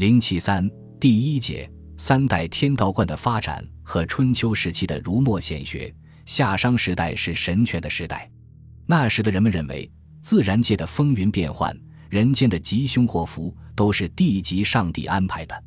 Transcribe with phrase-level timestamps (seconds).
[0.00, 0.66] 零七三
[0.98, 5.94] 第一节三代天道观的发展和春秋时期的儒墨显学。
[6.24, 8.26] 夏商时代是神权的时代，
[8.86, 9.90] 那时的人们认为，
[10.22, 11.78] 自然界的风云变幻，
[12.08, 15.64] 人间的吉凶祸福，都是地级上帝安排的。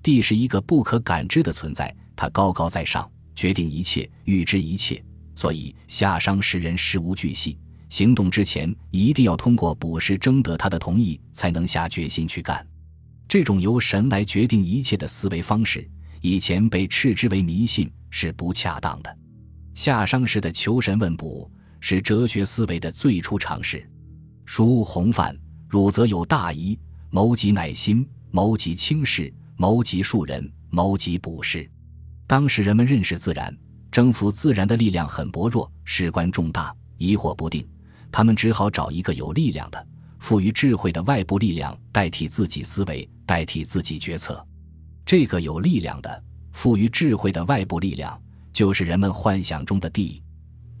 [0.00, 5.04] 地是一个不可感知的存在，它高高在上，决定一切，预知一切。
[5.34, 7.58] 所以夏商时人事无巨细，
[7.88, 12.64] 行动之前一定要通过卜筮征得他的同意，才能下决心去干。
[13.32, 15.88] 这种由神来决定一切的思维方式，
[16.20, 19.18] 以前被斥之为迷信，是不恰当的。
[19.72, 21.50] 夏商时的求神问卜
[21.80, 23.90] 是哲学思维的最初尝试。
[24.44, 25.34] 书洪范，
[25.66, 31.66] 汝则有大疑，谋及乃心，谋及轻视，谋及庶人，谋及卜筮。
[32.26, 33.56] 当时人们认识自然，
[33.90, 37.66] 征服自然的力量很薄弱，事关重大，疑惑不定，
[38.10, 39.86] 他们只好找一个有力量的。
[40.18, 44.46] 富于智慧的外部力量代替自己思维，代替自己决策。
[45.06, 48.20] 这个有力量的、赋予智慧的外部力量，
[48.52, 50.22] 就是人们幻想中的地。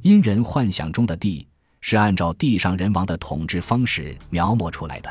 [0.02, 1.48] 因人幻想中的地
[1.80, 5.08] 是按照地上人王的统治方式描摹出来的。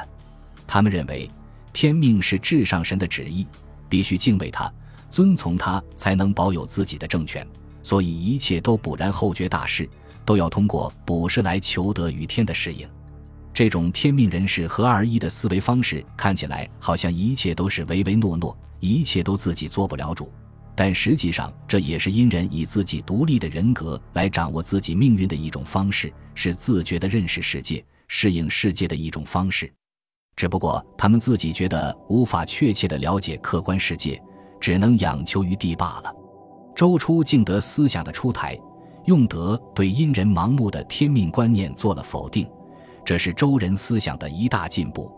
[0.67, 1.27] 他们认为，
[1.73, 3.47] 天命是至上神的旨意，
[3.89, 4.71] 必须敬畏他、
[5.09, 7.43] 遵从他，才能保有自己的政权。
[7.81, 9.89] 所以，一切都不然后觉大事，
[10.23, 12.87] 都要通过卜筮来求得与天的适应。
[13.53, 20.31] 这种天命人士合二一的思维方式，看起来好像一切都是唯唯诺诺，一切都自己做不了主。
[20.73, 29.71] 但实际上，这也是因人以自己独立的人格来掌握自己命运的一种方式，是自觉地认识世界、适应世界的一种方式。
[30.35, 34.19] 只不过他们自己觉得无法确切地了解客观世界，
[34.61, 36.11] 只能仰求于地罢了。
[36.73, 38.57] 周初敬德思想的出台，
[39.05, 42.49] 用德对因人盲目的天命观念做了否定。
[43.03, 45.11] 这是周人思想的一大进步。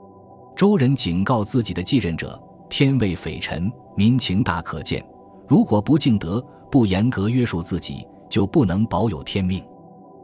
[0.56, 5.04] 周人警告自己的继任者：“天位匪臣，民情大可见。
[5.48, 9.64] 如果不敬德，不严格约束自己，就不能保有天命。”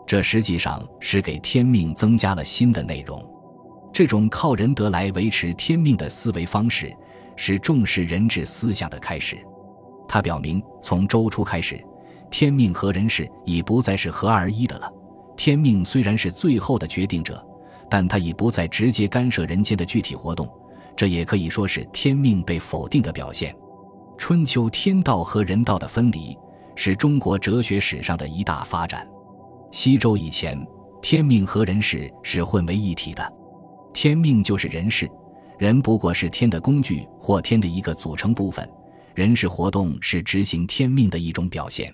[0.08, 3.24] 这实际上是给天命增加了新的内容。
[3.92, 6.96] 这种靠仁德来维持天命的思维方式，
[7.36, 9.38] 是重视人治思想的开始。
[10.08, 11.84] 它表明，从周初开始，
[12.32, 14.92] 天命和人事已不再是合二一的了。
[15.36, 17.46] 天命虽然是最后的决定者。
[17.90, 20.48] 但他已不再直接干涉人间的具体活动，
[20.96, 23.56] 这也可以说是天命被否定的表现。
[24.18, 26.38] 春秋天道和人道的分离，
[26.76, 29.08] 是中国哲学史上的一大发展。
[29.72, 30.60] 西周以前，
[31.02, 33.34] 天命和人事是混为一体的，
[33.94, 35.10] 天命就是人事，
[35.58, 38.70] 人不过是天的工具或天的一个组成部分，
[39.16, 41.94] 人事活动是执行天命的一种表现。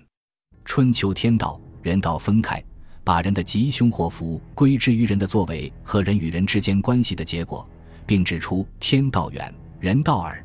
[0.64, 2.62] 春秋天道人道分开。
[3.06, 7.64] 把人的吉凶祸福归之于人的作为和人与人之间关系的结果，
[8.04, 10.44] 并指出天道远，人道耳，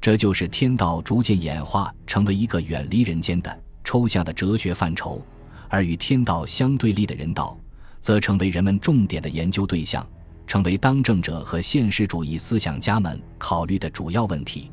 [0.00, 5.22] 这就是天道逐渐演化成为一个远离人间的抽象的哲学范畴，
[5.68, 7.54] 而与天道相对立的人道，
[8.00, 10.02] 则成为人们重点的研究对象，
[10.46, 14.70] 成为当政者和现实主义思想家们考虑的主要问题。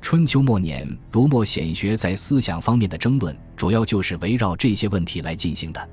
[0.00, 5.88] 春秋末年，儒墨显学在思想方面的争论，主要就是围绕这些问题来进行的。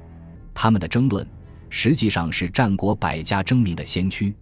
[0.59, 1.23] 他们的争论，
[1.69, 4.33] 实际上是战国百家争鸣的先驱。